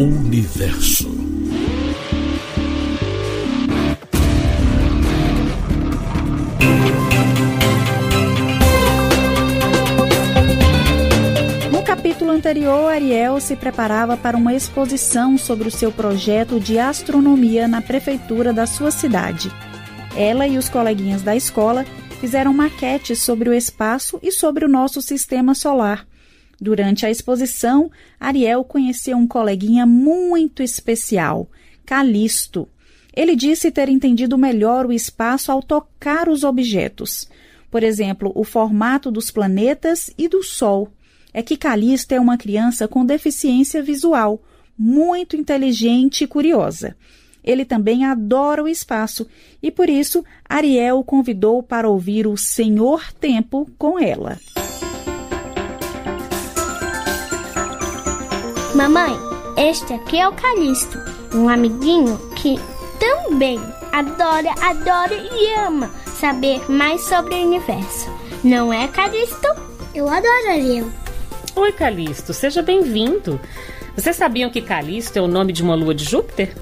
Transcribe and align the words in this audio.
Universo. 0.00 1.10
No 11.70 11.82
capítulo 11.82 12.30
anterior, 12.30 12.90
Ariel 12.90 13.38
se 13.42 13.54
preparava 13.54 14.16
para 14.16 14.38
uma 14.38 14.54
exposição 14.54 15.36
sobre 15.36 15.68
o 15.68 15.70
seu 15.70 15.92
projeto 15.92 16.58
de 16.58 16.78
astronomia 16.78 17.68
na 17.68 17.82
prefeitura 17.82 18.54
da 18.54 18.66
sua 18.66 18.90
cidade. 18.90 19.52
Ela 20.16 20.46
e 20.46 20.56
os 20.56 20.70
coleguinhas 20.70 21.20
da 21.20 21.36
escola 21.36 21.84
fizeram 22.18 22.54
maquetes 22.54 23.20
sobre 23.20 23.50
o 23.50 23.52
espaço 23.52 24.18
e 24.22 24.32
sobre 24.32 24.64
o 24.64 24.68
nosso 24.68 25.02
sistema 25.02 25.54
solar. 25.54 26.06
Durante 26.60 27.06
a 27.06 27.10
exposição, 27.10 27.90
Ariel 28.18 28.62
conheceu 28.64 29.16
um 29.16 29.26
coleguinha 29.26 29.86
muito 29.86 30.62
especial, 30.62 31.48
Calisto. 31.86 32.68
Ele 33.16 33.34
disse 33.34 33.70
ter 33.70 33.88
entendido 33.88 34.36
melhor 34.36 34.84
o 34.84 34.92
espaço 34.92 35.50
ao 35.50 35.62
tocar 35.62 36.28
os 36.28 36.44
objetos. 36.44 37.28
Por 37.70 37.82
exemplo, 37.82 38.30
o 38.34 38.44
formato 38.44 39.10
dos 39.10 39.30
planetas 39.30 40.10
e 40.18 40.28
do 40.28 40.42
Sol. 40.42 40.92
É 41.32 41.42
que 41.42 41.56
Calisto 41.56 42.12
é 42.12 42.20
uma 42.20 42.36
criança 42.36 42.86
com 42.86 43.06
deficiência 43.06 43.82
visual, 43.82 44.42
muito 44.76 45.36
inteligente 45.36 46.24
e 46.24 46.26
curiosa. 46.26 46.96
Ele 47.42 47.64
também 47.64 48.04
adora 48.04 48.62
o 48.62 48.68
espaço 48.68 49.26
e 49.62 49.70
por 49.70 49.88
isso 49.88 50.22
Ariel 50.46 50.98
o 50.98 51.04
convidou 51.04 51.62
para 51.62 51.88
ouvir 51.88 52.26
o 52.26 52.36
Senhor 52.36 53.12
Tempo 53.14 53.70
com 53.78 53.98
ela. 53.98 54.38
Mamãe, 58.74 59.18
este 59.56 59.92
aqui 59.92 60.20
é 60.20 60.28
o 60.28 60.32
Calisto, 60.32 60.96
um 61.34 61.48
amiguinho 61.48 62.16
que 62.36 62.56
também 63.00 63.60
adora, 63.90 64.52
adora 64.62 65.12
e 65.14 65.54
ama 65.54 65.90
saber 66.06 66.70
mais 66.70 67.02
sobre 67.02 67.34
o 67.34 67.46
universo. 67.46 68.08
Não 68.44 68.72
é, 68.72 68.86
Calisto? 68.86 69.48
Eu 69.92 70.08
adoro 70.08 70.50
Ariel. 70.50 70.88
Oi, 71.56 71.72
Calisto, 71.72 72.32
seja 72.32 72.62
bem-vindo. 72.62 73.40
Vocês 73.96 74.14
sabiam 74.14 74.50
que 74.50 74.62
Calisto 74.62 75.18
é 75.18 75.22
o 75.22 75.26
nome 75.26 75.52
de 75.52 75.64
uma 75.64 75.74
lua 75.74 75.94
de 75.94 76.04
Júpiter? 76.04 76.56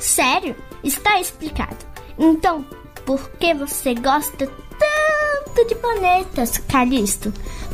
Sério? 0.00 0.56
Está 0.82 1.20
explicado. 1.20 1.76
Então, 2.18 2.64
por 3.04 3.30
que 3.32 3.52
você 3.52 3.94
gosta 3.94 4.46
tanto 4.78 5.68
de 5.68 5.74
planetas, 5.74 6.56
Calisto? 6.56 7.30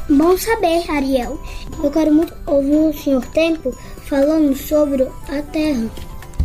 Bom 0.09 0.39
saber, 0.39 0.89
Ariel. 0.89 1.41
Eu 1.83 1.91
quero 1.91 2.15
muito 2.15 2.33
ouvir 2.47 2.77
o 2.77 2.93
Senhor 2.93 3.25
Tempo 3.27 3.73
falando 4.09 4.57
sobre 4.57 5.03
a 5.03 5.43
Terra. 5.53 5.91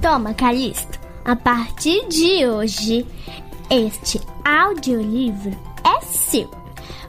Toma, 0.02 0.34
Calisto. 0.34 1.00
A 1.23 1.36
partir 1.36 2.08
de 2.08 2.48
hoje, 2.48 3.06
este 3.70 4.20
audiolivro 4.44 5.56
é 5.86 6.02
seu. 6.02 6.50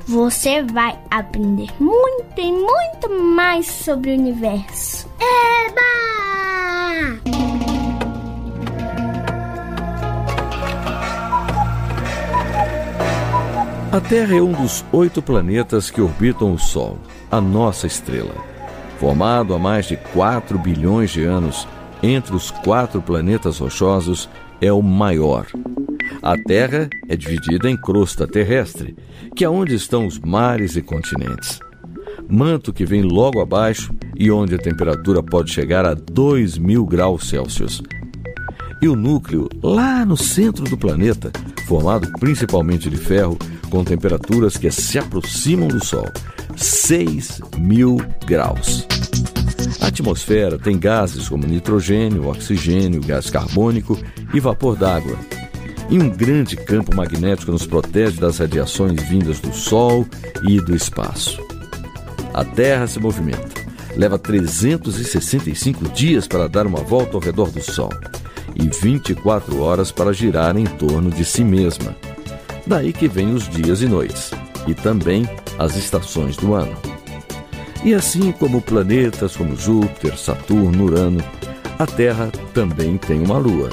Você 0.07 0.63
vai 0.63 0.99
aprender 1.11 1.71
muito 1.81 2.39
e 2.39 2.53
muito 2.53 3.09
mais 3.09 3.67
sobre 3.67 4.11
o 4.11 4.19
universo. 4.19 5.09
Eba! 5.19 6.12
A 13.93 14.01
Terra 14.01 14.35
é 14.35 14.41
um 14.41 14.53
dos 14.53 14.83
oito 14.91 15.21
planetas 15.21 15.91
que 15.91 16.01
orbitam 16.01 16.55
o 16.55 16.59
Sol, 16.59 16.99
a 17.31 17.43
nossa 17.43 17.87
estrela. 17.87 18.35
Formado 18.99 19.53
há 19.53 19.59
mais 19.59 19.85
de 19.85 19.99
4 19.99 20.59
bilhões 20.59 21.11
de 21.11 21.25
anos, 21.25 21.69
entre 22.03 22.35
os 22.35 22.51
quatro 22.51 23.03
planetas 23.03 23.59
rochosos, 23.59 24.31
é 24.63 24.73
o 24.73 24.81
maior. 24.81 25.47
A 26.23 26.39
Terra 26.39 26.89
é 27.07 27.15
dividida 27.15 27.69
em 27.69 27.77
crosta 27.77 28.27
terrestre, 28.27 28.97
que 29.37 29.45
é 29.45 29.51
onde 29.51 29.75
estão 29.75 30.07
os 30.07 30.19
mares 30.19 30.75
e 30.75 30.81
continentes. 30.81 31.61
Manto 32.27 32.73
que 32.73 32.87
vem 32.87 33.03
logo 33.03 33.43
abaixo 33.43 33.95
e 34.17 34.31
onde 34.31 34.55
a 34.55 34.59
temperatura 34.59 35.23
pode 35.23 35.53
chegar 35.53 35.85
a 35.85 35.93
2 35.93 36.57
mil 36.57 36.87
graus 36.87 37.29
Celsius. 37.29 37.83
E 38.81 38.89
o 38.89 38.97
núcleo, 38.97 39.51
lá 39.63 40.03
no 40.03 40.17
centro 40.17 40.65
do 40.65 40.79
planeta, 40.79 41.31
formado 41.69 42.11
principalmente 42.19 42.89
de 42.89 42.97
ferro, 42.97 43.37
com 43.73 43.83
temperaturas 43.83 44.59
que 44.59 44.71
se 44.71 44.99
aproximam 44.99 45.67
do 45.67 45.83
Sol, 45.83 46.07
6 46.55 47.41
mil 47.57 47.97
graus. 48.27 48.87
A 49.81 49.87
atmosfera 49.87 50.59
tem 50.59 50.79
gases 50.79 51.27
como 51.27 51.47
nitrogênio, 51.47 52.29
oxigênio, 52.29 53.01
gás 53.01 53.31
carbônico 53.31 53.99
e 54.35 54.39
vapor 54.39 54.77
d'água. 54.77 55.17
E 55.89 55.99
um 55.99 56.11
grande 56.11 56.55
campo 56.55 56.95
magnético 56.95 57.51
nos 57.51 57.65
protege 57.65 58.21
das 58.21 58.39
radiações 58.39 59.03
vindas 59.09 59.41
do 59.41 59.55
Sol 59.55 60.07
e 60.47 60.61
do 60.61 60.77
espaço. 60.77 61.43
A 62.35 62.45
Terra 62.45 62.87
se 62.87 63.01
movimenta. 63.01 63.63
Leva 63.97 64.19
365 64.19 65.89
dias 65.89 66.29
para 66.29 66.47
dar 66.47 66.67
uma 66.67 66.81
volta 66.81 67.17
ao 67.17 67.23
redor 67.23 67.51
do 67.51 67.63
Sol 67.63 67.91
e 68.55 68.69
24 68.69 69.63
horas 69.63 69.91
para 69.91 70.13
girar 70.13 70.59
em 70.59 70.67
torno 70.67 71.11
de 71.11 71.25
si 71.25 71.43
mesma. 71.43 71.97
Daí 72.67 72.93
que 72.93 73.09
vem 73.09 73.35
os 73.35 73.49
dias 73.49 73.83
e 73.83 73.87
noites, 73.87 74.31
e 74.67 74.75
também 74.75 75.29
as 75.59 75.77
estações 75.77 76.37
do 76.37 76.55
ano. 76.55 76.77
E 77.85 77.95
assim 77.95 78.31
como 78.33 78.61
planetas 78.61 79.37
como 79.37 79.57
Júpiter, 79.57 80.17
Saturno, 80.17 80.85
Urano, 80.85 81.23
a 81.79 81.87
Terra 81.87 82.31
também 82.55 82.97
tem 82.97 83.21
uma 83.21 83.39
lua, 83.39 83.71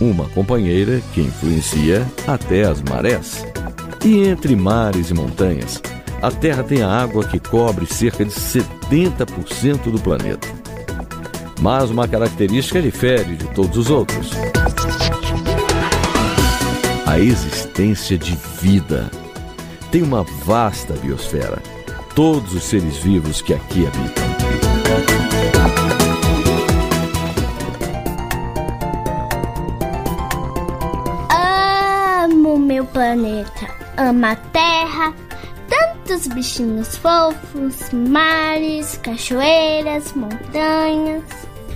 uma 0.00 0.28
companheira 0.30 1.00
que 1.12 1.20
influencia 1.20 2.04
até 2.26 2.64
as 2.64 2.82
marés. 2.82 3.46
E 4.04 4.26
entre 4.26 4.56
mares 4.56 5.10
e 5.10 5.14
montanhas, 5.14 5.80
a 6.20 6.30
Terra 6.30 6.64
tem 6.64 6.82
a 6.82 6.88
água 6.88 7.24
que 7.24 7.38
cobre 7.38 7.86
cerca 7.86 8.24
de 8.24 8.32
70% 8.32 9.90
do 9.90 10.00
planeta. 10.00 10.48
Mas 11.60 11.90
uma 11.90 12.08
característica 12.08 12.82
difere 12.82 13.36
de 13.36 13.46
todos 13.54 13.78
os 13.78 13.88
outros 13.88 14.32
a 17.14 17.20
existência 17.20 18.18
de 18.18 18.34
vida. 18.60 19.08
Tem 19.92 20.02
uma 20.02 20.24
vasta 20.24 20.94
biosfera, 20.94 21.62
todos 22.12 22.52
os 22.52 22.64
seres 22.64 22.96
vivos 22.96 23.40
que 23.40 23.54
aqui 23.54 23.86
habitam. 23.86 24.24
Amo 32.24 32.58
meu 32.58 32.84
planeta, 32.84 33.68
amo 33.96 34.26
a 34.26 34.34
terra, 34.34 35.14
tantos 35.68 36.26
bichinhos 36.26 36.96
fofos, 36.96 37.92
mares, 37.92 38.98
cachoeiras, 39.04 40.12
montanhas. 40.14 41.22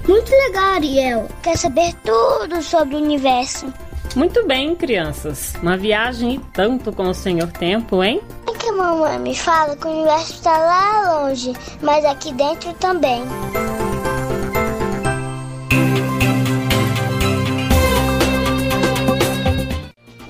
Muito 0.09 0.33
legal, 0.33 0.75
Ariel. 0.75 1.29
Quer 1.45 1.57
saber 1.57 1.95
tudo 2.03 2.61
sobre 2.61 2.97
o 2.97 2.99
universo. 2.99 3.73
Muito 4.19 4.45
bem, 4.49 4.75
crianças. 4.75 5.55
Uma 5.63 5.77
viagem 5.77 6.35
e 6.35 6.39
tanto 6.53 6.91
com 6.91 7.05
o 7.05 7.15
Senhor 7.15 7.53
Tempo, 7.53 8.03
hein? 8.03 8.21
É 8.49 8.53
que 8.53 8.67
a 8.67 8.73
mamãe 8.73 9.17
me 9.21 9.33
fala 9.33 9.77
que 9.77 9.87
o 9.87 9.91
universo 9.93 10.33
está 10.33 10.59
lá 10.59 11.23
longe, 11.23 11.53
mas 11.81 12.05
aqui 12.05 12.33
dentro 12.33 12.73
também. 12.75 13.23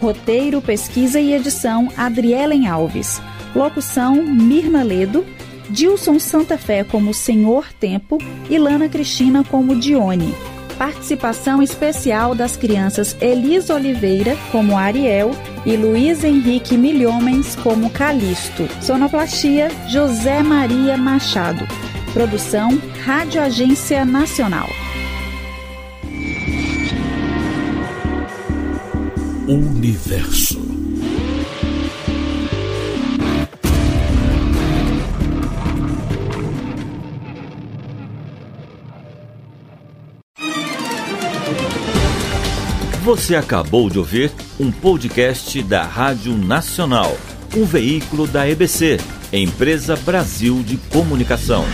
Roteiro, 0.03 0.61
pesquisa 0.61 1.19
e 1.19 1.33
edição 1.33 1.89
Adrielen 1.97 2.69
Alves. 2.69 3.23
Locução 3.57 4.17
Mirna 4.17 4.83
Ledo. 4.83 5.25
Dilson 5.71 6.19
Santa 6.19 6.59
Fé 6.59 6.85
como 6.85 7.15
Senhor 7.15 7.73
Tempo 7.73 8.19
e 8.51 8.59
Lana 8.59 8.87
Cristina 8.87 9.43
como 9.45 9.75
Dione 9.75 10.35
participação 10.79 11.61
especial 11.61 12.35
das 12.35 12.57
crianças 12.57 13.17
Elisa 13.21 13.75
Oliveira, 13.75 14.37
como 14.53 14.79
Ariel, 14.79 15.33
e 15.67 15.77
Luiz 15.77 16.23
Henrique 16.23 16.77
Milhomens, 16.77 17.57
como 17.57 17.91
Calisto. 17.91 18.69
Sonoplastia, 18.81 19.69
José 19.89 20.43
Maria 20.43 20.97
Machado. 20.97 21.67
Produção, 22.15 22.71
Rádio 23.05 23.43
Agência 23.43 24.05
Nacional. 24.05 24.69
Universo. 29.49 30.68
Você 43.09 43.35
acabou 43.35 43.89
de 43.89 43.99
ouvir 43.99 44.31
um 44.61 44.71
podcast 44.71 45.63
da 45.63 45.83
Rádio 45.83 46.37
Nacional, 46.37 47.17
um 47.57 47.65
veículo 47.65 48.27
da 48.27 48.47
EBC, 48.47 48.99
Empresa 49.33 49.97
Brasil 49.97 50.63
de 50.63 50.77
Comunicação. 50.77 51.65